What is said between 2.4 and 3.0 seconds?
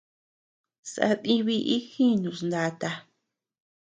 nata.